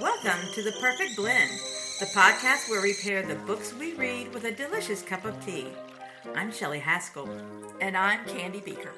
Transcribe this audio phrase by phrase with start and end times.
[0.00, 1.50] Welcome to The Perfect Blend,
[2.00, 5.68] the podcast where we pair the books we read with a delicious cup of tea.
[6.34, 7.30] I'm Shelley Haskell.
[7.80, 8.92] And I'm Candy Beaker.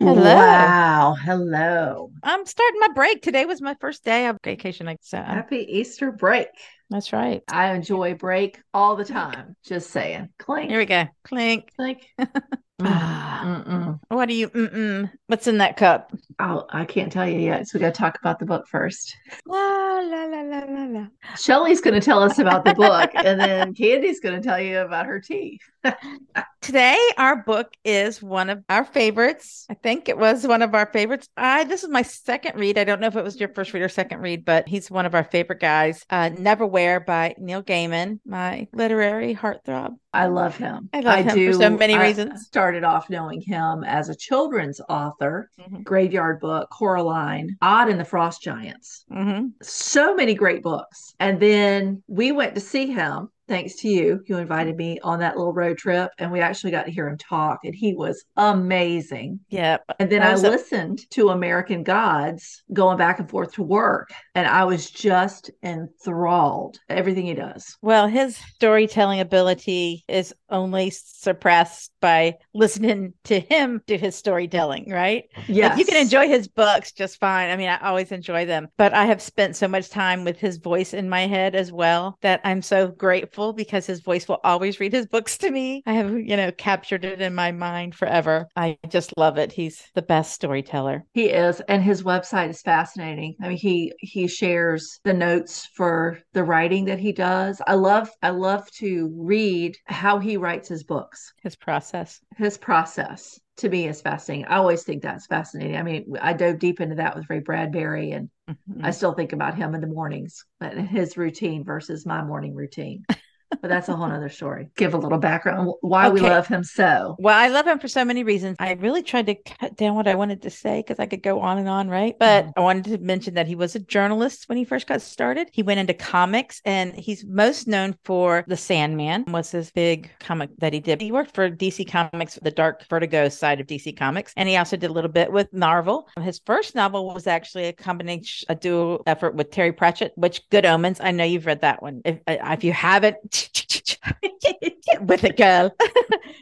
[0.00, 0.22] Hello.
[0.22, 1.16] Wow.
[1.22, 2.10] Hello.
[2.22, 3.20] I'm starting my break.
[3.20, 4.88] Today was my first day of vacation.
[4.88, 6.48] I So Happy Easter break.
[6.88, 7.42] That's right.
[7.48, 9.56] I enjoy break all the time.
[9.64, 10.30] Just saying.
[10.38, 10.70] Clink.
[10.70, 11.04] Here we go.
[11.24, 11.70] Clink.
[11.76, 12.06] Clink.
[12.80, 12.92] Mm-hmm.
[12.92, 14.00] Ah, mm-mm.
[14.08, 14.50] What do you?
[14.50, 15.10] Mm-mm.
[15.28, 16.12] What's in that cup?
[16.38, 17.66] Oh, I can't tell you yet.
[17.66, 19.16] So we got to talk about the book first.
[19.46, 21.06] La la la la la la.
[21.38, 24.80] Shelley's going to tell us about the book, and then Candy's going to tell you
[24.80, 25.58] about her tea.
[26.66, 29.66] Today, our book is one of our favorites.
[29.70, 31.28] I think it was one of our favorites.
[31.36, 32.76] I this is my second read.
[32.76, 35.06] I don't know if it was your first read or second read, but he's one
[35.06, 36.04] of our favorite guys.
[36.10, 39.94] Uh, Neverwhere by Neil Gaiman, my literary heartthrob.
[40.12, 40.88] I love him.
[40.92, 42.46] I love him for so many I reasons.
[42.46, 45.84] started off knowing him as a children's author, Mhm.
[45.84, 49.04] Graveyard Book, Coraline, Odd and the Frost Giants.
[49.08, 51.14] hmm so many great books.
[51.20, 53.28] And then we went to see him.
[53.48, 54.22] Thanks to you.
[54.26, 57.16] You invited me on that little road trip, and we actually got to hear him
[57.16, 59.40] talk, and he was amazing.
[59.50, 59.84] Yep.
[60.00, 64.48] And then I a- listened to American Gods going back and forth to work, and
[64.48, 66.78] I was just enthralled.
[66.88, 67.76] Everything he does.
[67.82, 75.24] Well, his storytelling ability is only surpassed by listening to him do his storytelling, right?
[75.48, 75.70] Yes.
[75.70, 77.50] Like, you can enjoy his books just fine.
[77.50, 80.58] I mean, I always enjoy them, but I have spent so much time with his
[80.58, 84.78] voice in my head as well that I'm so grateful because his voice will always
[84.78, 85.82] read his books to me.
[85.84, 88.46] I have, you know, captured it in my mind forever.
[88.54, 89.50] I just love it.
[89.50, 91.04] He's the best storyteller.
[91.12, 93.34] He is, and his website is fascinating.
[93.42, 97.60] I mean, he he shares the notes for the writing that he does.
[97.66, 101.32] I love I love to read how he writes his books.
[101.42, 101.95] His process.
[102.36, 104.46] His process to me is fascinating.
[104.46, 105.76] I always think that's fascinating.
[105.76, 108.84] I mean, I dove deep into that with Ray Bradbury, and Mhm.
[108.84, 113.04] I still think about him in the mornings, but his routine versus my morning routine.
[113.50, 114.68] But that's a whole other story.
[114.76, 117.16] Give a little background why we love him so.
[117.18, 118.56] Well, I love him for so many reasons.
[118.58, 121.40] I really tried to cut down what I wanted to say because I could go
[121.40, 122.16] on and on, right?
[122.18, 125.48] But I wanted to mention that he was a journalist when he first got started.
[125.52, 130.50] He went into comics and he's most known for The Sandman was his big comic
[130.58, 131.00] that he did.
[131.00, 134.76] He worked for DC Comics, the dark vertigo side of DC Comics, and he also
[134.76, 136.08] did a little bit with Marvel.
[136.20, 140.66] His first novel was actually a combination, a dual effort with Terry Pratchett, which Good
[140.66, 141.00] Omens.
[141.00, 142.02] I know you've read that one.
[142.04, 143.16] If, uh, if you haven't,
[145.00, 145.74] with a girl.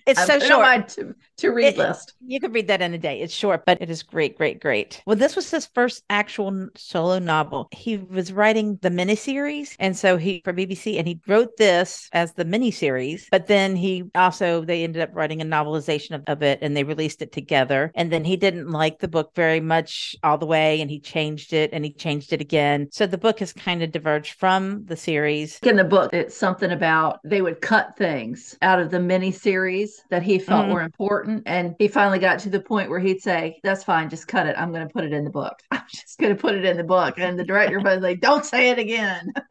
[0.06, 0.98] it's I so put it on short.
[0.98, 2.14] my to, read It- list.
[2.26, 3.20] You could read that in a day.
[3.20, 5.02] It's short, but it is great, great, great.
[5.06, 7.68] Well, this was his first actual solo novel.
[7.72, 12.32] He was writing the miniseries, and so he for BBC, and he wrote this as
[12.34, 13.26] the miniseries.
[13.30, 16.84] But then he also they ended up writing a novelization of, of it, and they
[16.84, 17.92] released it together.
[17.94, 21.52] And then he didn't like the book very much all the way, and he changed
[21.52, 22.88] it, and he changed it again.
[22.92, 25.58] So the book has kind of diverged from the series.
[25.62, 30.02] in the book it's something about they would cut things out of the mini series
[30.10, 30.72] that he felt Mhm.
[30.72, 34.28] were important and he finally got to the point where he'd say that's fine just
[34.28, 34.56] cut it.
[34.58, 35.58] I'm going to put it in the book.
[35.70, 37.18] I'm just going to put it in the book.
[37.18, 39.32] And the director was like don't say it again.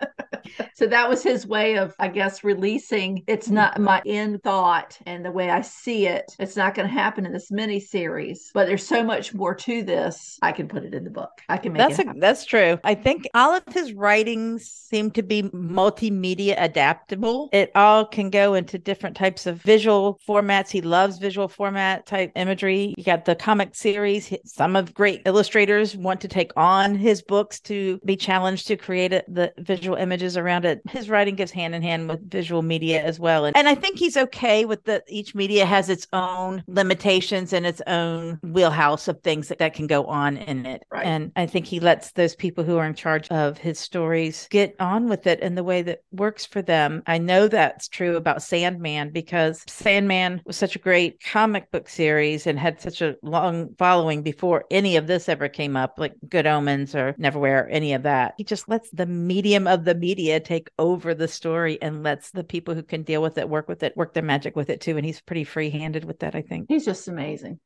[0.76, 5.24] So that was his way of i guess releasing it's not my end thought and
[5.24, 6.36] the way i see it.
[6.38, 9.84] It's not going to happen in this mini series but there's so much more to
[9.84, 10.38] this.
[10.42, 11.32] I can put it in the book.
[11.50, 12.80] I can make That's it a, that's true.
[12.84, 17.50] I think all of his writings seem to be multimedia adaptable.
[17.52, 20.70] It all can go into different types of visual formats.
[20.70, 22.94] He loves visual format type imagery.
[22.98, 24.34] You got the comic series.
[24.44, 29.14] Some of great illustrators want to take on his books to be challenged to create
[29.14, 30.82] it, the visual images around it.
[30.90, 33.46] His writing goes hand in hand with visual media as well.
[33.46, 37.66] And, and I think he's okay with that each media has its own limitations and
[37.66, 40.84] its own wheelhouse of things that, that can go on in it.
[40.92, 41.06] Right.
[41.06, 44.76] And I think he lets those people who are in charge of his stories get
[44.82, 47.04] on with it in the way that works for them.
[47.08, 52.48] I know that's true about Sandman because Sandman was such a great comic book series
[52.48, 56.46] and had such a long following before any of this ever came up, like Good
[56.48, 58.34] Omens or Neverwhere, any of that.
[58.38, 62.44] He just lets the medium of the media take over the story and lets the
[62.44, 64.98] people who can deal with it work with it, work their magic with it too.
[64.98, 66.70] And he's pretty free handed with that, I think.
[66.70, 67.60] he's just amazing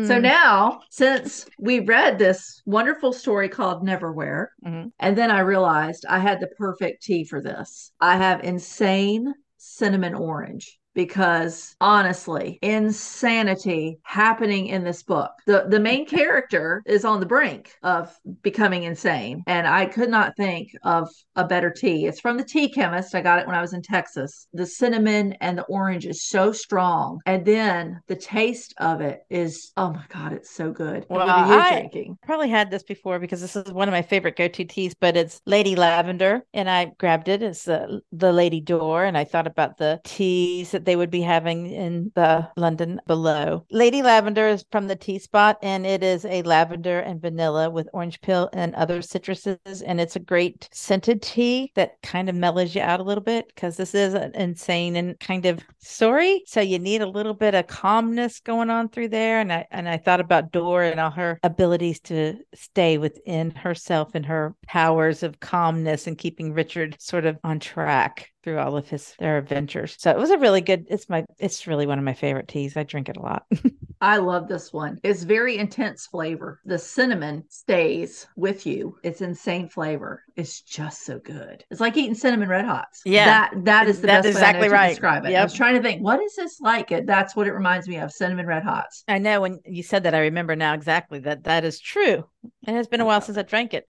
[0.00, 0.22] So Hmm.
[0.22, 4.92] now, since we read this wonderful story called Neverwhere, Mhm.
[4.98, 7.92] and then I realized I had the perfect tea for this.
[8.00, 10.78] I have insane cinnamon orange.
[10.94, 15.30] Because honestly, insanity happening in this book.
[15.46, 20.36] The the main character is on the brink of becoming insane, and I could not
[20.36, 22.06] think of a better tea.
[22.06, 23.14] It's from the Tea Chemist.
[23.14, 24.46] I got it when I was in Texas.
[24.52, 29.72] The cinnamon and the orange is so strong, and then the taste of it is
[29.76, 31.06] oh my god, it's so good.
[31.08, 32.18] Well, what are you I- drinking?
[32.22, 35.40] Probably had this before because this is one of my favorite go-to teas, but it's
[35.46, 37.42] Lady Lavender, and I grabbed it.
[37.42, 41.22] It's the the Lady Door, and I thought about the teas that they would be
[41.22, 43.64] having in the London below.
[43.70, 47.88] Lady Lavender is from the Tea Spot, and it is a lavender and vanilla with
[47.92, 52.74] orange peel and other citruses, and it's a great scented tea that kind of mellows
[52.74, 56.60] you out a little bit because this is an insane and kind of story, so
[56.60, 59.40] you need a little bit of calmness going on through there.
[59.40, 64.10] And I and I thought about Dora and all her abilities to stay within herself
[64.14, 68.88] and her powers of calmness and keeping Richard sort of on track through all of
[68.88, 69.96] his their adventures.
[69.98, 72.76] So it was a really good it's my it's really one of my favorite teas.
[72.76, 73.46] I drink it a lot.
[74.00, 74.98] I love this one.
[75.04, 76.60] It's very intense flavor.
[76.64, 78.96] The cinnamon stays with you.
[79.04, 80.24] It's insane flavor.
[80.34, 81.64] It's just so good.
[81.70, 83.02] It's like eating cinnamon red hots.
[83.04, 83.26] Yeah.
[83.26, 85.28] That that is the That's best way I know exactly to describe it.
[85.28, 85.44] I Yep.
[85.44, 86.90] was trying to think, what is this like?
[86.90, 88.10] It that's what it reminds me of.
[88.12, 89.04] Cinnamon red hots.
[89.06, 92.24] I know when you said that I remember now exactly that that is true.
[92.66, 93.86] It has been a while since I drank it.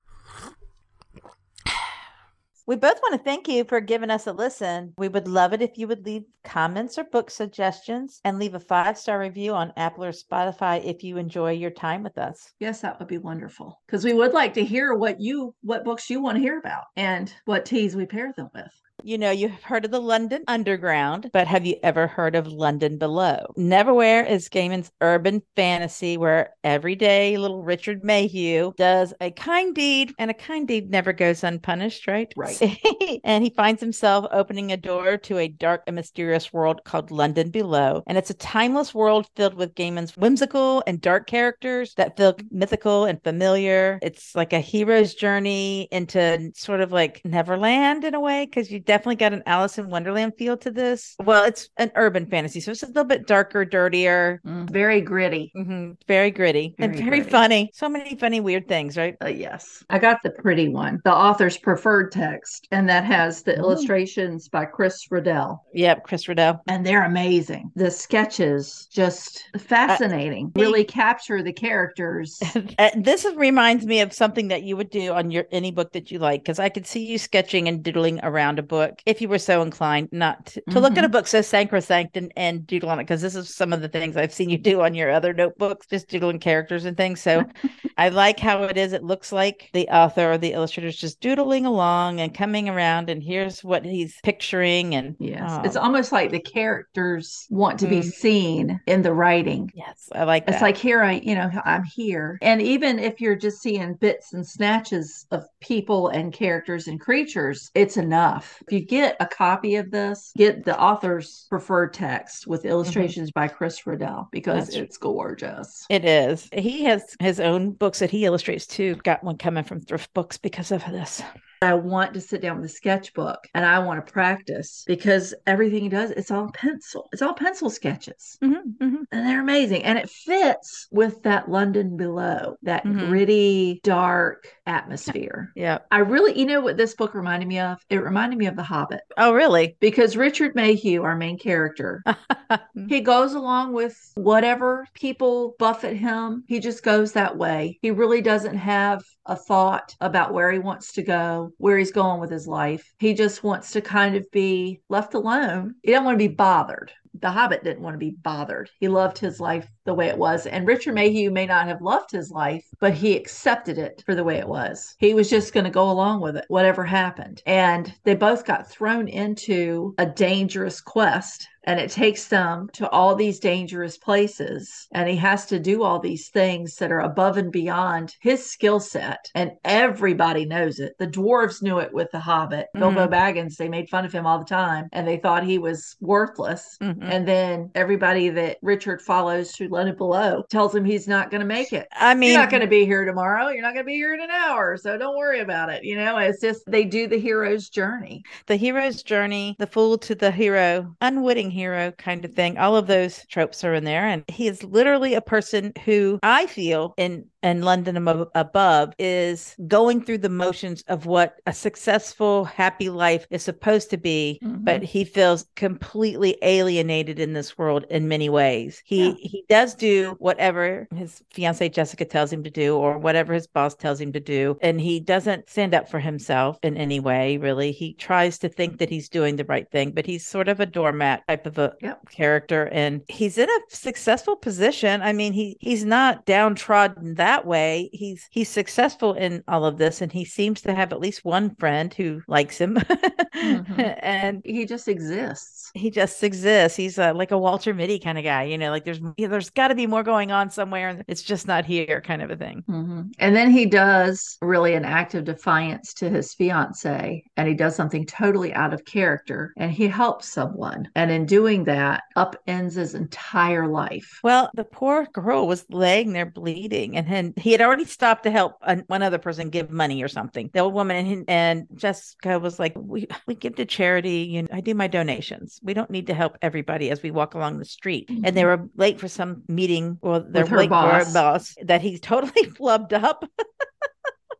[2.70, 4.94] We both want to thank you for giving us a listen.
[4.96, 8.60] We would love it if you would leave comments or book suggestions and leave a
[8.60, 12.54] five star review on Apple or Spotify if you enjoy your time with us.
[12.60, 13.82] Yes, that would be wonderful.
[13.88, 16.84] Because we would like to hear what you what books you want to hear about
[16.96, 18.72] and what teas we pair them with.
[19.04, 22.98] You know, you've heard of the London Underground, but have you ever heard of London
[22.98, 23.54] Below?
[23.58, 30.14] Neverwhere is Gaiman's urban fantasy where every day little Richard Mayhew does a kind deed,
[30.20, 32.34] and a kind deed never goes unpunished, right?
[32.36, 32.62] Right.
[33.24, 37.52] and he finds himself opening a door to a dark and mysterious world called London
[37.52, 38.04] Below.
[38.08, 43.06] And it's a timeless world filled with Gaiman's whimsical and dark characters that feel mythical
[43.06, 44.00] and familiar.
[44.02, 48.80] It's like a hero's journey into sort of like Neverland in a way, because you
[48.90, 51.16] definitely got an Alice in Wonderland feel to this.
[51.24, 54.42] Well, it's an urban fantasy, so it's a little bit darker, dirtier.
[54.46, 55.52] Mm, very gritty.
[55.56, 57.32] mhm, very gritty and Very very gritty.
[57.32, 57.72] funny.
[57.76, 59.16] So many funny, weird things, right?
[59.24, 59.84] Uh, yes.
[59.92, 63.62] I got the pretty one, the author's preferred text, and that has the Ooh.
[63.62, 65.64] illustrations by Chris Riddell.
[65.76, 66.62] Yep, Chris Riddell.
[66.68, 67.72] And they're amazing.
[67.76, 70.52] The sketches just fascinating.
[70.56, 72.40] he- really capture the characters.
[72.80, 76.12] Uh, this reminds me of something that you would do on your any book that
[76.12, 79.30] you like because I could see you sketching and doodling around a book if you
[79.30, 82.90] were so inclined not to, to look at a book so sacrosanct and, and doodle
[82.90, 85.12] on it because this is some of the things I've seen you do on your
[85.12, 87.46] other notebooks just doodling characters and things so
[87.98, 91.20] I like how it is it looks like the author or the illustrator is just
[91.22, 95.42] doodling along and coming around and here's what he's picturing and Yes.
[95.50, 98.04] oh, It's almost like the characters want to be Mm.
[98.12, 99.72] seen in the writing.
[99.76, 102.38] yes I like that It's like here I, you know, I'm here.
[102.42, 107.70] And even if you're just seeing bits and snatches of people and characters and creatures,
[107.76, 108.62] it's enough.
[108.70, 113.48] If you get a copy of this, get the author's preferred text with illustrations by
[113.48, 114.72] Chris Riddell because Mm-hmm.
[114.72, 115.86] That's- it's gorgeous.
[115.90, 116.48] It is.
[116.54, 118.96] He has his own books that he illustrates too.
[119.04, 121.22] Got one coming from Thrift Books because of this.
[121.62, 125.84] I want to sit down with a sketchbook and I want to practice because everything
[125.84, 127.10] he does, it's all pencil.
[127.12, 128.38] It's all pencil sketches.
[128.42, 129.04] Mm-hmm, mm-hmm.
[129.12, 133.08] and they're amazing and it fits with that london below that Mhm.
[133.10, 135.80] gritty dark atmosphere Yeah.
[135.92, 138.64] i really you know what this book reminded me of it reminded me of the
[138.64, 139.76] hobbit Oh, really?
[139.80, 142.04] because richard mayhew our main character
[142.88, 148.22] he goes along with whatever people buffet him he just goes that way he really
[148.22, 152.48] doesn't have a thought about where he wants to go where he's going with his
[152.48, 152.94] life.
[153.00, 155.76] He just wants to kind of be left alone.
[155.84, 156.92] He doesn't want to be bothered.
[157.14, 158.70] The hobbit didn't want to be bothered.
[158.80, 160.46] He loved his life the way it was.
[160.46, 164.24] And richard mayhew may not have loved his life but he accepted it for the
[164.24, 164.96] way it was.
[165.00, 167.42] He was just going to go along with it whatever happened.
[167.46, 173.16] And they both got thrown into a dangerous quest and it takes them to all
[173.16, 174.88] these dangerous places.
[174.94, 178.80] And he has to do all these things that are above and beyond his skill
[178.80, 179.30] set.
[179.36, 180.94] And everybody knows it.
[181.00, 182.68] The dwarves knew it with the hobbit.
[182.74, 185.96] Bilbo baggins they made fun of him all the time and they thought he was
[186.00, 186.78] worthless.
[186.82, 186.98] Mhm.
[187.02, 191.48] and then everybody that richard follows through London below tells him he's not going to
[191.48, 191.88] make it.
[191.94, 193.48] I mean, You're not going to be here tomorrow.
[193.48, 194.76] You're not going to be here in an hour.
[194.76, 195.86] So don't worry about it.
[195.86, 198.24] You know, it's just they do the hero's journey.
[198.48, 202.58] the hero's journey, the fool to the hero, unwitting hero kind of thing.
[202.58, 204.06] All of those tropes are in there.
[204.06, 210.04] And he is literally a person who I feel in and London Above is going
[210.04, 214.86] through the motions of what a successful, happy life is supposed to be, but mm-hmm.
[214.86, 218.82] he feels completely alienated in this world in many ways.
[218.84, 219.14] He Yeah.
[219.20, 223.76] he does do whatever his fiancee Jessica tells him to do, or whatever his boss
[223.76, 227.38] tells him to do, and he doesn't stand up for himself in any way.
[227.38, 230.60] Really, he tries to think that he's doing the right thing, but he's sort of
[230.60, 232.10] a doormat type of a Yep.
[232.10, 235.02] character, and he's in a successful position.
[235.02, 237.90] I mean, he he's not downtrodden that way.
[237.94, 241.56] He's he's successful in all of this, and he seems to have at least one
[241.56, 242.76] friend who likes him,
[243.44, 243.98] Mhm.
[244.02, 245.69] and He just exists.
[245.74, 246.78] He just exists.
[246.78, 248.70] He's uh, like a Walter Mitty kind of guy, you know.
[248.72, 252.02] Like there's there's got to be more going on somewhere, and it's just not here,
[252.02, 252.64] kind of a thing.
[252.70, 253.12] Mhm.
[253.20, 257.76] And then he does really an act of defiance to his fiance, and he does
[257.76, 260.90] something totally out of character, and he helps someone.
[260.96, 264.20] And in doing that, upends his entire life.
[264.24, 268.32] Well, the poor girl was laying there bleeding, and then he had already stopped to
[268.32, 270.50] help an- one other person give money or something.
[270.54, 274.28] The old woman and, and Jessica was like, "We we give to charity.
[274.30, 275.59] You know, I do my donations.
[275.62, 278.64] We don't need to help everybody as we walk along the street." And they mm-hmm.
[278.64, 281.10] were late for some meeting, or they're late for boss.
[281.10, 283.30] a boss that he totally flubbed up.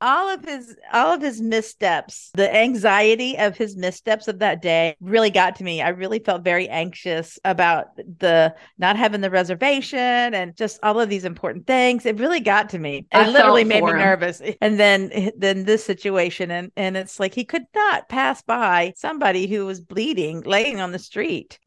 [0.02, 4.96] All of his all of his missteps the anxiety of his missteps of that day
[5.02, 5.82] really got to me.
[5.82, 11.10] I really felt very anxious about the not having the reservation and just all of
[11.10, 12.06] these important things.
[12.06, 13.06] It really got to me.
[13.12, 13.98] I it literally made me him.
[13.98, 14.42] nervous.
[14.62, 19.48] And then then this situation and and it's like he could not pass by somebody
[19.48, 21.60] who was bleeding laying on the street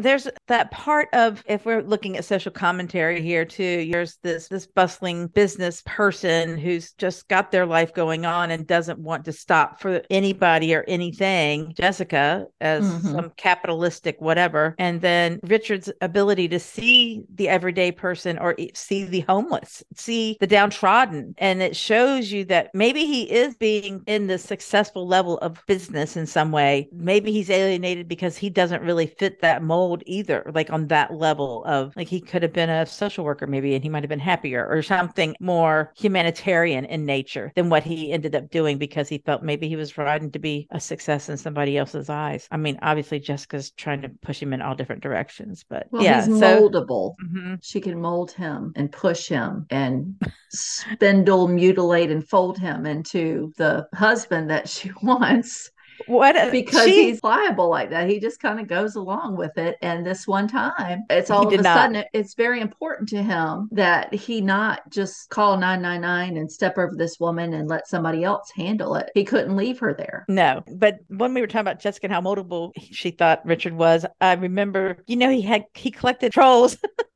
[0.00, 4.66] there's that part of if we're looking at social commentary here too there's this this
[4.66, 9.80] bustling business person who's just got their life going on and doesn't want to stop
[9.80, 13.12] for anybody or anything jessica as Mhm.
[13.12, 14.74] some capitalistic whatever.
[14.78, 20.46] And then richard's ability to see the everyday person or see the homeless see the
[20.46, 21.34] downtrodden.
[21.38, 26.16] And it shows you that maybe he is being in the successful level of business
[26.16, 26.88] in some way.
[26.92, 31.64] Maybe he's alienated because he doesn't really fit that mold either like on that level
[31.64, 34.18] of like he could have been a social worker maybe and he might have been
[34.18, 39.18] happier or something more humanitarian in nature than what he ended up doing because he
[39.18, 42.78] felt maybe he was riding to be a success in somebody else's eyes i mean
[42.82, 46.68] obviously jessica's trying to push him in all different directions but Well, yeah he's so
[46.70, 47.14] moldable.
[47.24, 47.58] Mhm.
[47.62, 50.14] She can mold him and push him and
[50.50, 55.70] spindle, mutilate, and fold him into the husband that she wants
[56.06, 58.08] what a- because she- he's pliable like that.
[58.08, 59.76] He just kind of goes along with it.
[59.82, 61.76] And this one time, it's He all of a not.
[61.76, 66.78] sudden, it- it's very important to him that he not just call 999 and step
[66.78, 69.10] over this woman and let somebody else handle it.
[69.14, 70.24] He couldn't leave her there.
[70.28, 74.06] No, but when we were talking about Jessica and how moldable she thought Richard was,
[74.20, 76.76] I remember, you know, he had he collected trolls.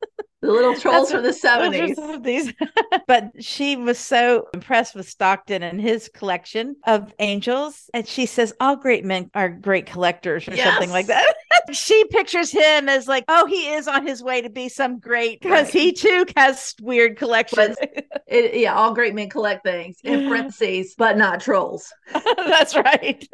[0.44, 1.98] The little trolls from the 70s.
[1.98, 2.52] are these.
[3.06, 7.88] but she was so impressed with Stockton and his collection of angels.
[7.94, 11.34] And she says, All great men are great collectors or something like that.
[11.72, 15.40] she pictures him as like, Oh, he is on his way to be some great
[15.40, 15.72] because Right.
[15.72, 17.78] he too has weird collections.
[18.26, 21.90] It, yeah, all great men collect things in parentheses, but not trolls.
[22.36, 23.26] That's right.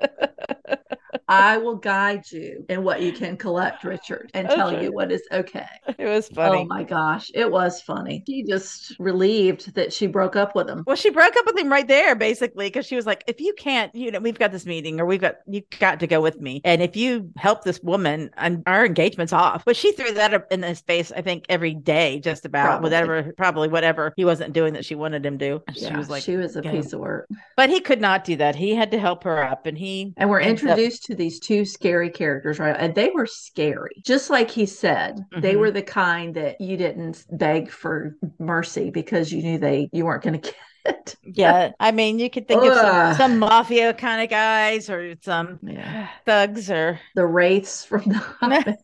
[1.28, 4.84] I will guide you in what you can collect, Richard, and tell Okay.
[4.84, 5.66] you what is okay.
[5.96, 6.58] It was oh funny.
[6.62, 8.22] Oh my gosh, it was funny.
[8.26, 10.84] She just relieved that she broke up with him.
[10.86, 13.54] Well, she broke up with him right there, basically, because she was like, if you
[13.54, 16.40] can't, you know, we've got this meeting or we've got, you got to go with
[16.40, 16.60] me.
[16.64, 19.64] And if you help this woman, I'm, our engagement's off.
[19.64, 22.82] But she threw that up in his face, I think, every day, just about Probably.
[22.86, 25.62] whatever, probably whatever he wasn't doing that she wanted him to.
[25.74, 27.28] She Yeah, was like, she was a "Go." piece of work.
[27.56, 28.54] but he could not do that.
[28.56, 29.66] He had to help her up.
[29.66, 32.76] And he, And we're ends up- introduced to these two scary characters, right?
[32.78, 33.90] And they were scary.
[34.04, 35.58] Just like he said, they Mhm.
[35.60, 36.89] were the kind that you didn't
[37.30, 40.54] beg for mercy because you knew they you weren't going to get.
[40.86, 41.16] It.
[41.22, 45.58] yeah, I mean, you could think of some, some mafia kind of guys or some
[45.62, 46.08] Yeah.
[46.24, 46.98] thugs or.
[47.14, 48.78] The wraiths from the Hobbit.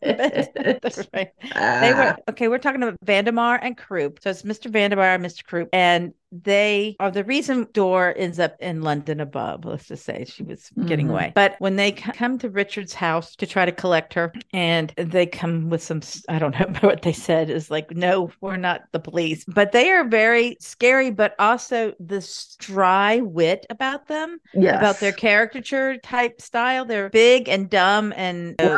[1.11, 1.31] Right.
[1.41, 1.95] They Ah.
[1.95, 2.49] were okay.
[2.49, 4.19] We're talking about Vandemar and Croup.
[4.21, 4.71] So it's Mr.
[4.71, 5.43] Vandemar and Mr.
[5.43, 9.65] Croup, and they are the reason Door ends up in London above.
[9.65, 11.11] Let's just say she was getting Mhm.
[11.11, 11.31] away.
[11.35, 15.25] But when they c- come to Richard's house to try to collect her, and they
[15.25, 18.99] come with some, I don't know what they said is like, no, we're not the
[18.99, 19.45] police.
[19.47, 24.77] But they are very scary, but also this dry wit about them, yes.
[24.77, 26.85] about their caricature type style.
[26.85, 28.77] They're big and dumb and uh,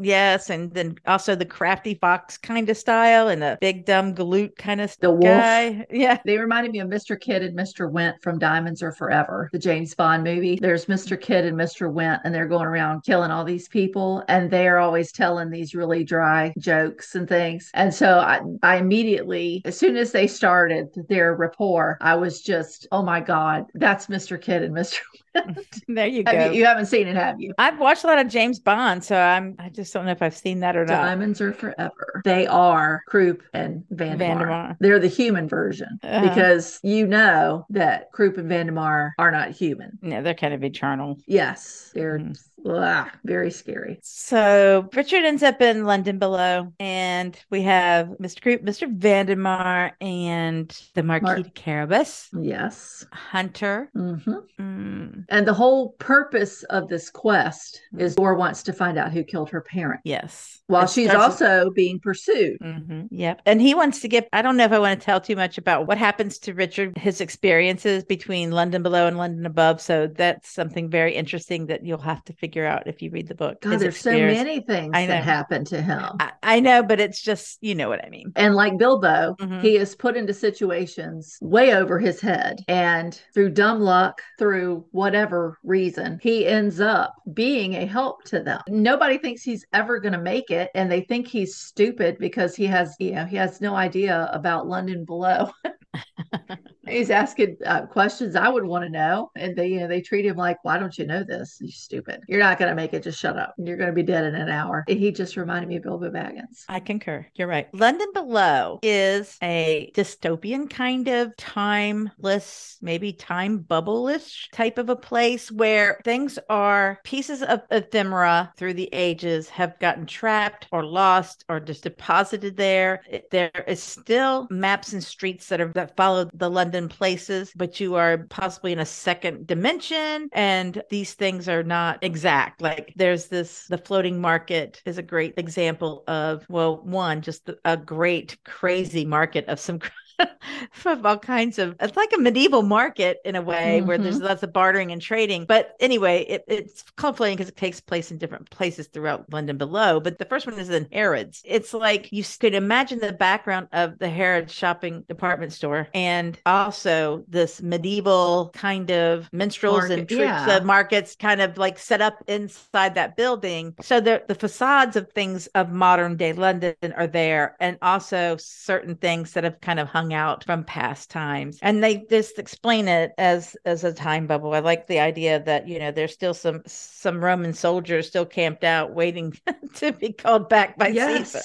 [0.00, 4.56] yes, and then also the crafty fox kind of style and the big dumb galoot
[4.56, 5.22] kind of The wolf.
[5.22, 5.86] guy.
[5.90, 6.18] Yeah.
[6.24, 7.20] They reminded me of Mr.
[7.20, 7.90] Kidd and Mr.
[7.90, 10.58] Wint from Diamonds Are Forever, the James Bond movie.
[10.60, 11.20] There's Mr.
[11.20, 11.92] Kidd and Mr.
[11.92, 16.04] Wint, and they're going around killing all these people, and they're always telling these really
[16.04, 17.70] dry jokes and things.
[17.74, 22.86] And so I, I immediately, as soon as they started their rapport, I was just,
[22.92, 24.40] oh my God, that's Mr.
[24.40, 24.98] Kidd and Mr.
[25.88, 26.32] There you go.
[26.32, 27.54] Have you, you haven't seen it, have you?
[27.58, 30.36] I've watched a lot of James Bond, so I'm I just don't know if I've
[30.36, 31.02] seen that or not.
[31.02, 32.20] Diamonds Are Forever.
[32.24, 34.18] They are Croup and Vandemar.
[34.18, 34.76] Vandemar.
[34.80, 36.28] They're the human version Uh-huh.
[36.28, 39.98] because you know that Croup and Vandemar are not human.
[40.02, 41.16] No, they're kind of eternal.
[41.26, 42.38] Yes, they're Mhm.
[42.66, 43.98] Ugh, very scary.
[44.02, 48.42] So Richard ends up in London below, and we have Mr.
[48.42, 48.92] Croup, Mr.
[48.98, 53.06] Vandemar, and the Marquis Mar- de Carabas, Yes.
[53.12, 53.90] Hunter.
[53.94, 54.16] hmm
[54.58, 59.22] Mm, And the whole purpose of this quest is Door wants to find out who
[59.22, 60.60] killed her parent yes.
[60.66, 62.58] while It she's with- also being pursued.
[62.60, 63.06] Mhm.
[63.10, 63.42] Yep.
[63.46, 65.58] And he wants to get, I don't know if I want to tell too much
[65.58, 69.80] about what happens to Richard, his experiences between London below and London above.
[69.80, 73.34] So that's something very interesting that you'll have to figure out if you read the
[73.34, 73.60] book.
[73.60, 76.02] God, there's so many things that happen to him.
[76.20, 78.32] I, I know, but it's just, you know what I mean.
[78.36, 79.60] And like Bilbo, Mhm.
[79.60, 82.60] he is put into situations way over his head.
[82.68, 88.60] And through dumb luck, through whatever reason, he ends up being a help to them.
[88.68, 90.70] Nobody thinks he's ever going to make it.
[90.74, 94.66] And they think he's stupid because he has, you know, he has no idea about
[94.66, 95.50] London below.
[96.88, 99.30] he's asking uh, questions I would want to know.
[99.36, 101.58] And they, you know, they treat him like, why don't you know this?
[101.60, 102.22] You stupid.
[102.28, 103.02] You're not going to make it.
[103.02, 103.54] Just shut up.
[103.58, 104.84] You're going to be dead in an hour.
[104.88, 106.64] He just reminded me of Bilbo Baggins.
[106.68, 107.26] I concur.
[107.34, 107.68] You're right.
[107.74, 115.50] London Below is a dystopian kind of timeless, maybe time bubble-ish type of a place
[115.50, 121.60] where things are pieces of ephemera through the ages have gotten trapped or lost or
[121.60, 123.02] just deposited there.
[123.30, 127.96] There is still maps and streets that are that follow the London places, but you
[127.96, 132.60] are possibly in a second dimension and these things are not exact.
[132.62, 137.76] Like there's this the floating market is a great example of well, one, just a
[137.76, 139.80] great crazy market of some
[140.86, 144.26] of all kinds of it's like a medieval market in a way where there's mm-hmm.
[144.26, 145.44] lots of bartering and trading.
[145.44, 150.00] But anyway it, it's conflicting because it takes place in different places throughout london below.
[150.00, 151.42] But the first one is in harrods.
[151.44, 157.24] It's like you could imagine the background of the harrods shopping department store and also
[157.28, 160.56] this medieval kind of minstrels and Market, troops yeah.
[160.56, 163.74] of markets kind of like set up inside that building.
[163.82, 168.94] So the, the facades of things of modern day london are there and also certain
[168.96, 171.58] things that have kind of hung out from past times.
[171.62, 174.54] And they just explain it as as a time bubble.
[174.54, 178.64] I like the idea that you know there's still some some roman soldiers still camped
[178.64, 179.34] out waiting
[179.74, 181.40] to be called back by caesar.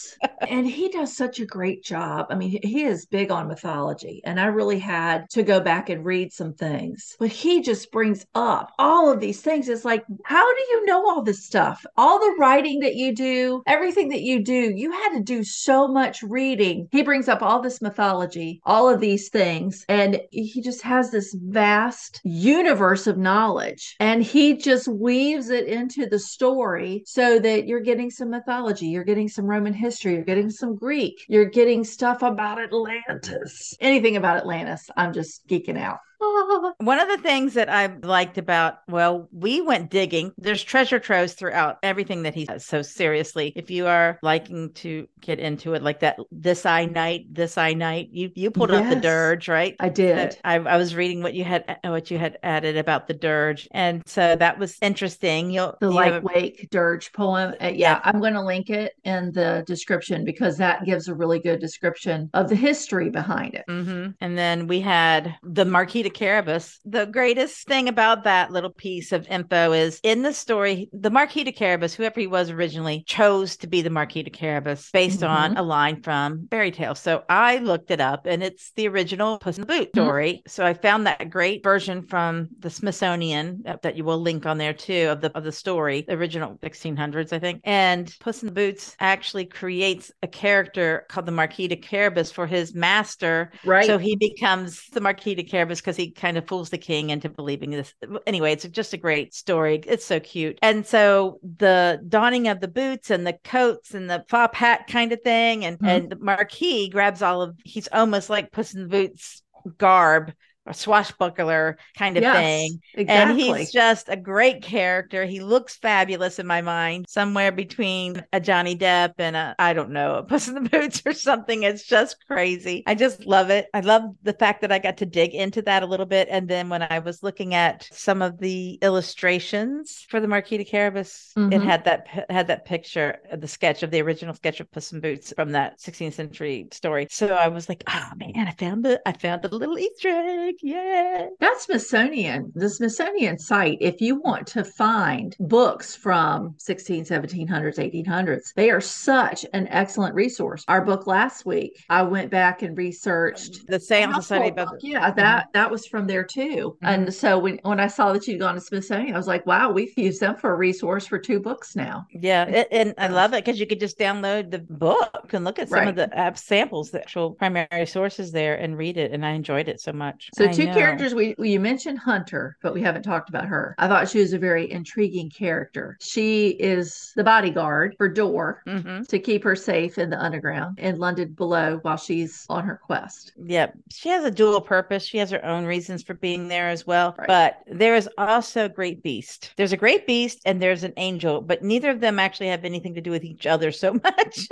[0.47, 2.27] And he does such a great job.
[2.29, 6.05] I mean he is big on mythology and i really had to go back and
[6.05, 7.15] read some things.
[7.19, 9.69] But he just brings up all of these things.
[9.69, 11.85] It's like how do you know all this stuff?
[11.97, 15.87] All the writing that you do everything that you do you had to do so
[15.87, 16.87] much reading.
[16.91, 19.85] He brings up all this mythology all of these things.
[19.89, 23.95] And he just has this vast universe of knowledge.
[23.99, 29.03] And he just weaves it into the story so that you're getting some mythology you're
[29.03, 33.75] getting some roman history you're getting some greek you're getting stuff about atlantis.
[33.79, 35.99] Anything about atlantis i'm just geeking out
[36.79, 40.31] One of the things that I liked about, well, we went digging.
[40.37, 42.65] There's treasure troves throughout everything that he does.
[42.65, 47.25] So seriously, if you are liking to get into it Lyke that, this I night,
[47.33, 49.75] this I night, you you pulled up the dirge, right?
[49.79, 53.13] i did I, I was reading what you had what you had added about the
[53.13, 55.51] dirge, and so that was interesting.
[55.51, 58.93] You'll the you like a- wake dirge poem Uh, yeah i'm going to link it
[59.03, 63.63] in the description because that gives a really good description of the history behind it
[63.69, 64.15] Mhm.
[64.21, 66.79] And then we had the Marquis de Carabas.
[66.85, 71.43] The greatest thing about that little piece of info is in the story, the Marquis
[71.43, 75.31] de Carabas, whoever he was originally, chose to be the Marquis de Carabas based mm-hmm.
[75.31, 76.95] on a line from Fairy Tale.
[76.95, 80.01] So I looked it up and it's the original Puss in the Boot mm-hmm.
[80.01, 80.43] story.
[80.47, 84.57] So I found that great version from the Smithsonian that, that you will link on
[84.57, 87.61] there too of the of the story, the original 1600s, I think.
[87.63, 92.47] And Puss in the Boots actually creates a character called the Marquis de Carabas for
[92.47, 96.69] his master right so he becomes the Marquis de Carabas because he kind of fools
[96.69, 97.93] the king into believing this.
[98.27, 99.81] Anyway, it's just a great story.
[99.85, 100.59] It's so cute.
[100.61, 105.11] And so the donning of the boots and the coats and the fop hat kind
[105.11, 105.87] of thing, and Mhm.
[105.87, 107.57] and the Marquis grabs all of.
[107.63, 109.41] He's almost like Puss in the Boots
[109.77, 110.33] garb
[110.65, 112.81] a swashbuckler kind of Yes, thing.
[112.93, 113.31] Exactly.
[113.31, 115.25] And he's just a great character.
[115.25, 119.91] He looks fabulous in my mind, somewhere between a Johnny Depp and a, I don't
[119.91, 121.63] know, a Puss in the Boots or something.
[121.63, 122.83] It's just crazy.
[122.87, 123.67] I just love it.
[123.73, 126.27] I love the fact that I got to dig into that a little bit.
[126.31, 130.65] And then when I was looking at some of the illustrations for the Marquis de
[130.65, 131.63] Carabas, it Mhm.
[131.63, 135.33] had that had that picture, the sketch of the original sketch of Puss in Boots
[135.35, 137.07] from that 16th century story.
[137.09, 139.01] So I was like, oh man, I found it.
[139.05, 140.52] I found a little Easter egg.
[140.61, 141.27] Yeah.
[141.39, 143.77] That's Smithsonian, the Smithsonian site.
[143.81, 150.15] If you want to find books from 16, 1700s, 1800s, they are such an excellent
[150.15, 150.63] resource.
[150.67, 153.67] Our book last week, I went back and researched.
[153.67, 154.79] The Seance Society about book.
[154.81, 156.77] Yeah, that that was from there too.
[156.83, 156.87] Mhm.
[156.93, 159.71] And so when when I saw that you'd gone to Smithsonian, I was like, wow,
[159.71, 162.05] we've used them for a resource for two books now.
[162.11, 165.59] Yeah, it, and I love it because you could just download the book and look
[165.59, 165.87] at some Right.
[165.87, 169.11] of the app samples, the actual primary sources there, and read it.
[169.11, 170.29] And I enjoyed it so much.
[170.35, 170.73] So I two know.
[170.73, 173.75] characters we we- you mentioned Hunter, but we haven't talked about her.
[173.77, 175.97] I thought she was a very intriguing character.
[176.01, 179.07] She is the bodyguard for Door Mhm.
[179.07, 183.33] to keep her safe in the underground in London below while she's on her quest.
[183.45, 183.73] Yep.
[183.91, 185.03] she has a dual purpose.
[185.05, 187.15] She has her own reasons for being there as well.
[187.17, 187.27] Right.
[187.27, 189.51] But there is also a great beast.
[189.57, 192.93] There's a great beast and there's an angel, but neither of them actually have anything
[192.95, 194.47] to do with each other so much.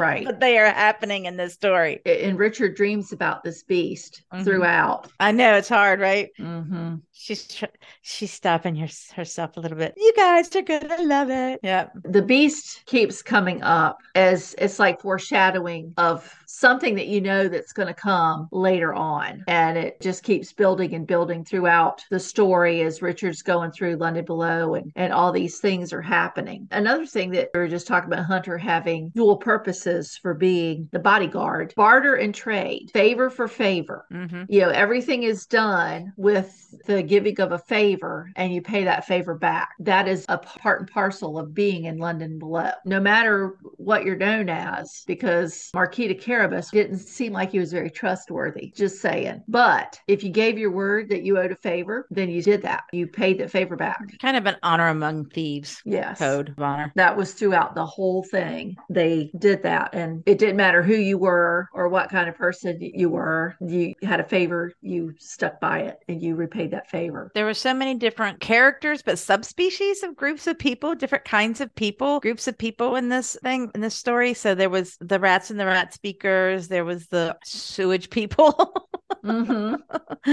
[0.00, 0.24] Right.
[0.24, 2.00] but they are happening in this story.
[2.06, 4.44] And Richard dreams about this beast Mhm.
[4.44, 5.08] throughout.
[5.20, 6.30] I know it's hard, right?
[6.40, 6.96] Mm-hmm.
[7.12, 7.66] She's tr-
[8.00, 9.94] she's stopping her, herself a little bit.
[9.96, 11.60] You guys are gonna love it.
[11.62, 11.88] Yeah.
[12.04, 17.72] The beast keeps coming up as it's like foreshadowing of something that you know that's
[17.72, 19.44] going to come later on.
[19.48, 24.24] And it just keeps building and building throughout the story as Richard's going through London
[24.24, 26.68] Below and, and all these things are happening.
[26.70, 30.98] Another thing that we were just talking about Hunter having dual purposes for being the
[30.98, 34.06] bodyguard, barter and trade, favor for favor.
[34.12, 34.44] Mm-hmm.
[34.48, 39.06] you know everything is done with the giving of a favor and you pay that
[39.06, 43.56] favor back that is a part and parcel of being in london below no matter
[43.76, 48.72] what you're known as because marquis de carabas didn't seem like he was very trustworthy
[48.74, 52.42] just saying but if you gave your word that you owed a favor then you
[52.42, 56.50] did that you paid that favor back Kind of an honor among thieves yes code
[56.50, 56.92] of honor.
[56.96, 58.76] that was throughout the whole thing.
[58.90, 62.78] They did that, and it didn't matter who you were or what kind of person
[62.80, 63.56] you were.
[63.60, 67.30] You had a favor, you stuck by it, and you repaid that favor.
[67.34, 71.74] There were so many different characters, but subspecies of groups of people, different kinds of
[71.74, 74.34] people, groups of people in this thing, in this story.
[74.34, 75.92] So there was the rats and the rat
[76.32, 76.68] speakers.
[76.68, 78.88] There was the sewage people.
[79.24, 79.74] hmm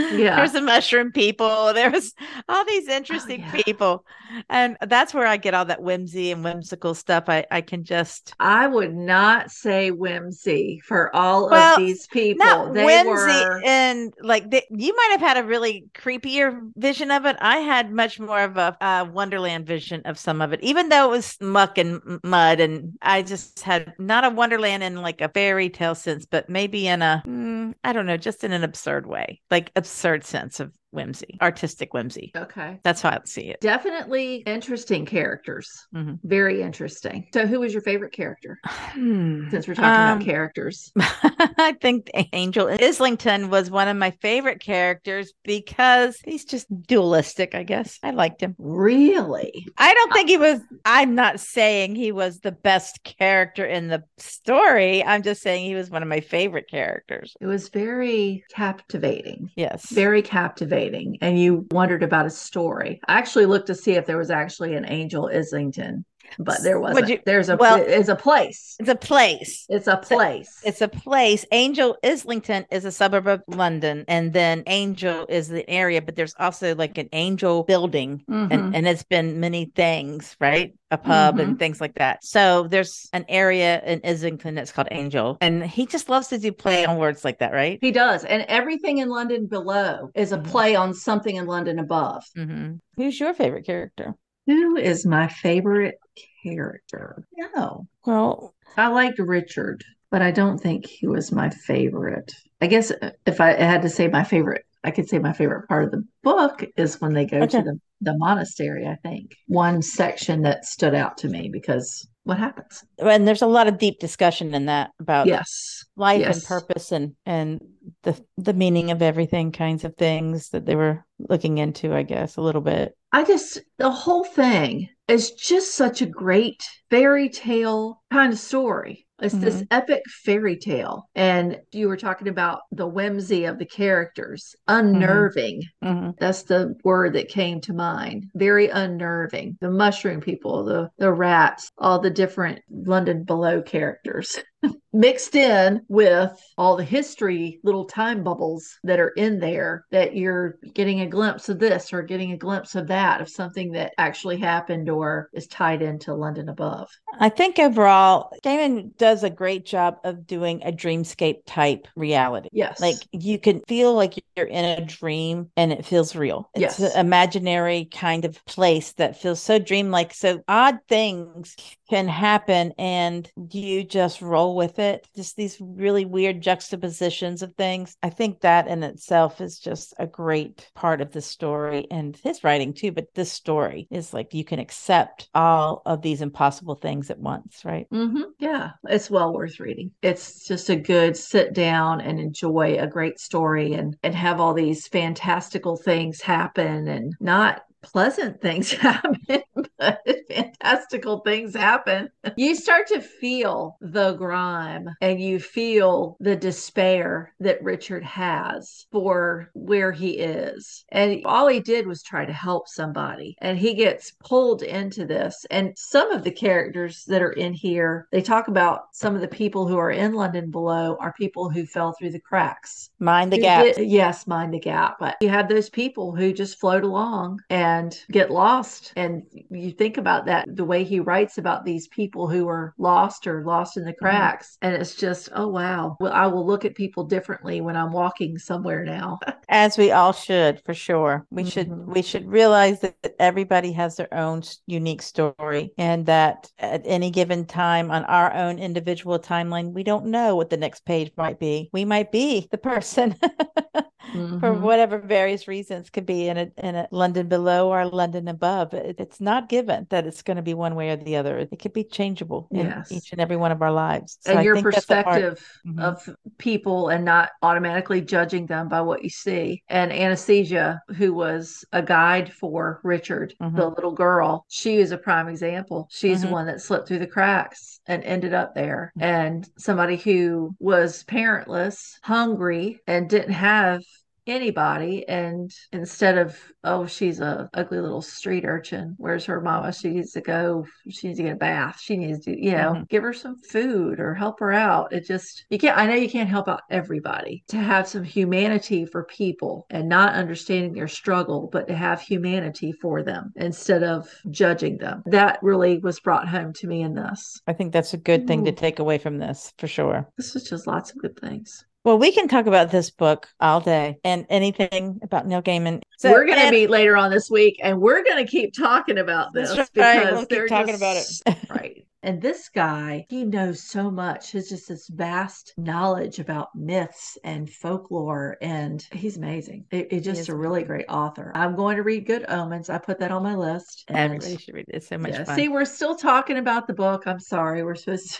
[0.09, 0.35] Yeah.
[0.37, 1.73] There's the mushroom people.
[1.73, 2.13] There was
[2.47, 3.51] all these interesting yeah.
[3.51, 4.05] people.
[4.49, 7.25] And that's where I get all that whimsy and whimsical stuff.
[7.27, 12.45] I, I can just I would not say whimsy for all Well, of these people.
[12.45, 17.11] not they whimsy were and like they, you might have had a really creepier vision
[17.11, 20.59] of it i had much more of a uh, wonderland vision of some of it
[20.61, 24.95] even though it was muck and mud and i just had not a wonderland in
[25.01, 28.51] like a fairy tale sense but maybe in a mm, i don't know just in
[28.51, 32.79] an absurd way like absurd sense of whimsy artistic whimsy okay.
[32.83, 35.69] that's how i see it Definitely interesting characters.
[35.93, 36.19] Mhm.
[36.23, 37.27] Very interesting.
[37.33, 38.57] So, who was your favorite character?
[38.89, 39.49] Hmm.
[39.49, 44.59] Since we're talking Um, about characters, I think Angel Islington was one of my favorite
[44.59, 47.99] characters because he's just dualistic, I guess.
[48.03, 48.55] I liked him.
[48.57, 53.87] really, I don't think he was, I'm not saying he was the best character in
[53.89, 55.03] the story.
[55.03, 57.35] I'm just saying he was one of my favorite characters.
[57.39, 59.51] it was very captivating.
[59.55, 59.91] Yes.
[59.91, 60.78] very captivating
[61.21, 62.99] and you wondered about a story.
[63.07, 66.05] I actually looked to see if there was actually an Angel Islington,
[66.37, 67.09] but there wasn't.
[67.09, 68.75] you- There's a well- it's a place.
[68.79, 69.65] it's a place.
[69.69, 70.61] It's a place.
[70.63, 71.45] It's a place.
[71.51, 76.35] Angel Islington is a suburb of London, and then Angel is the area, but there's
[76.39, 78.47] also like an Angel building Mhm.
[78.51, 80.73] and, and it's been many things, right?
[80.91, 81.41] A pub Mm-hmm.
[81.49, 82.23] and things like that.
[82.23, 86.51] So there's an area in Islington that's called Angel, and he just loves to do
[86.51, 87.77] play on words like that, right?
[87.81, 88.23] he does.
[88.25, 90.45] And everything in London below is a Mhm.
[90.45, 92.23] play on something in London above.
[92.35, 94.15] hmm Who's your favorite character?
[94.49, 95.99] Who is my favorite
[96.41, 97.23] character?
[97.37, 97.85] No.
[98.03, 102.33] Well, I liked Richard, but I don't think he was my favorite.
[102.59, 102.91] I guess
[103.27, 106.03] if I had to say my favorite, I could say my favorite part of the
[106.23, 107.57] book is when they go Okay.
[107.59, 109.35] to the, the monastery, I think.
[109.47, 112.83] One section that stood out to me because what happens?
[112.99, 115.83] and there's a lot of deep discussion in that about Yes.
[115.95, 117.59] life and purpose and and
[118.03, 122.37] the the meaning of everything, kinds of things that they were looking into, I guess,
[122.37, 122.95] a little bit.
[123.11, 129.05] I just, the whole thing is just such a great fairy tale kind of story.
[129.21, 129.67] It's this Mhm.
[129.71, 131.03] epic fairy tale.
[131.13, 135.63] And you were talking about the whimsy of the characters, unnerving.
[135.83, 136.13] Mhm.
[136.19, 138.27] That's the word that came to mind.
[138.33, 139.57] Very unnerving.
[139.59, 144.39] The mushroom people, the the rats, all the different London below characters.
[144.93, 150.57] Mixed in with all the history, little time bubbles that are in there, that you're
[150.73, 154.37] getting a glimpse of this or getting a glimpse of that, of something that actually
[154.37, 156.78] happened or is tied into London above.
[157.19, 162.49] I think overall, Gaiman does a great job of doing a dreamscape type reality.
[162.51, 162.79] Yes.
[162.79, 166.49] Like you can feel like you're in a dream and it feels real.
[166.53, 166.95] It's Yes.
[166.95, 170.13] an imaginary kind of place that feels so dreamlike.
[170.13, 171.55] So odd things
[171.89, 175.07] can happen and you just roll with it.
[175.15, 177.97] Just these really weird juxtapositions of things.
[178.03, 182.43] I think that in itself is just a great part of the story and his
[182.43, 182.91] writing too.
[182.91, 187.63] But this story is like you can accept all of these impossible things at once,
[187.65, 187.87] right?
[187.91, 188.23] mm-hmm.
[188.39, 189.91] Yeah, it's well worth reading.
[190.01, 194.53] It's just a good sit down and enjoy a great story and and have all
[194.53, 199.41] these fantastical things happen and not pleasant things happen,
[199.79, 202.09] but fantastical things happen.
[202.35, 209.49] You start to feel the grime and you feel the despair that Richard has for
[209.53, 210.85] where he is.
[210.89, 213.35] And all he did was try to help somebody.
[213.39, 215.45] And he gets pulled into this.
[215.51, 219.27] And some of the characters that are in here, they talk about some of the
[219.27, 222.89] people who are in London below are people who fell through the cracks.
[222.99, 223.75] Mind the gap.
[223.77, 224.97] yes, mind the gap.
[224.99, 228.93] But you have those people who just float along and get lost.
[228.95, 233.27] And you think about that, the way he writes about these people who are lost
[233.27, 234.57] or lost in the cracks.
[234.61, 235.97] And it's just, oh, wow.
[235.99, 239.19] Well, I will look at people differently when I'm walking somewhere now.
[239.49, 241.25] As we all should, for sure.
[241.31, 241.87] We should Mhm.
[241.87, 247.45] we should realize that everybody has their own unique story and that at any given
[247.45, 251.69] time on our own individual timeline, we don't know what the next page might be.
[251.73, 253.15] We might be the person
[254.39, 254.59] for Mhm.
[254.59, 258.73] whatever various reasons could be in a in a London below or London above.
[258.73, 261.37] It, it's not given that it's going to be one way or the other.
[261.37, 262.91] It could be changeable in Yes.
[262.91, 264.17] each and every one of our lives.
[264.21, 265.79] So and I your think that's the part- perspective Mhm.
[265.81, 269.63] of people and not automatically judging them by what you see.
[269.69, 273.75] And Anastasia, who was a guide for Richard, the Mhm.
[273.75, 275.87] little girl, she is a prime example.
[275.91, 276.27] She's Mhm.
[276.27, 278.91] the one that slipped through the cracks and ended up there.
[278.99, 283.81] And somebody who was parentless, hungry, and didn't have
[284.29, 289.71] anybody and instead of oh she's a ugly little street urchin where's her mama?
[289.73, 292.73] She needs to go she needs to get a bath she needs to you know
[292.73, 292.89] Mhm.
[292.89, 294.93] give her some food or help her out.
[294.93, 297.43] It just you can't i know you can't help out everybody.
[297.49, 302.71] To have some humanity for people and not understanding their struggle but to have humanity
[302.71, 305.03] for them instead of judging them.
[305.07, 307.41] That really was brought home to me in this.
[307.47, 310.07] I think that's a good thing to take away from this for sure.
[310.17, 313.61] this is just lots of good things Well, we can talk about this book all
[313.61, 315.81] day and anything about Neil Gaiman.
[315.97, 318.97] So, we're going to meet later on this week and we're going to keep talking
[318.97, 319.69] about this right.
[319.73, 321.37] because We'll keep they're talking about it.
[321.49, 327.17] right and this guy he knows so much he's just this vast knowledge about myths
[327.23, 331.83] and folklore and he's amazing it, it's just a really great author i'm going to
[331.83, 334.75] read good omens i put that on my list and Everybody should read it.
[334.75, 335.35] It's so much yeah, fun.
[335.35, 338.19] see we're still talking about the book i'm sorry we're supposed to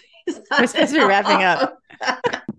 [0.60, 1.78] We're supposed to be wrapping up.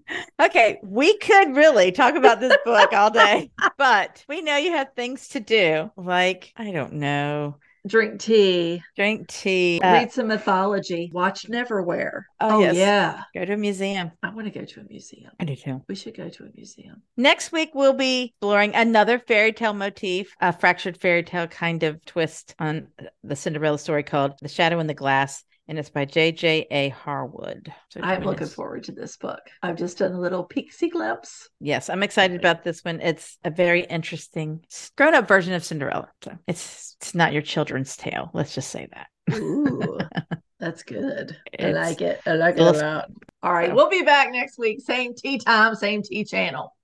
[0.40, 4.88] Okay, we could really talk about this book all day, but we know you have
[4.96, 7.56] things to do, like I don't know,
[7.86, 8.82] drink tea.
[8.96, 11.10] Drink tea, uh, read some mythology.
[11.12, 12.22] Watch neverwhere.
[12.40, 12.76] Oh, oh yes.
[12.76, 13.22] yeah.
[13.34, 14.12] Go to a museum.
[14.22, 15.30] i want to go to a museum.
[15.38, 15.82] I do too.
[15.88, 17.02] we should go to a museum.
[17.16, 22.04] Next week, we'll be exploring another fairy tale motif, a fractured fairy tale kind of
[22.04, 22.88] twist on
[23.22, 26.88] the Cinderella story called The Shadow in the Glass, and it's by J.J.A.
[26.88, 27.72] Harwood.
[27.90, 29.38] So I'm looking forward to this book.
[29.62, 31.48] I've just done a little peeksy glimpse.
[31.60, 33.00] Yes, I'm excited about this one.
[33.00, 34.64] It's a very interesting
[34.96, 36.08] grown up version of Cinderella.
[36.24, 38.32] So it's it's not your children's tale.
[38.34, 39.36] Let's just say that.
[39.38, 39.96] Ooh,
[40.58, 41.36] that's good.
[41.60, 42.20] I like it.
[42.26, 43.10] I like it a lot.
[43.44, 44.80] All right, so- we'll be back next week.
[44.80, 46.74] Same tea time, same tea channel.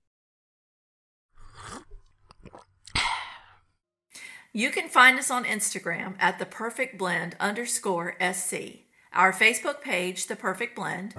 [4.57, 8.55] You can find us on Instagram at the perfect blend underscore SC,
[9.13, 11.13] our Facebook page, The Perfect Blend,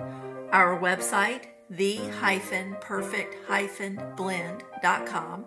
[0.51, 5.45] our website, the hyphen perfect hyphen blend.com,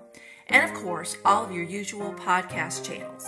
[0.47, 3.27] and of course, all of your usual podcast channels.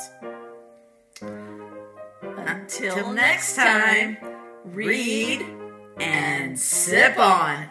[2.22, 4.16] Until next time,
[4.64, 5.46] read
[6.00, 7.68] and sip on.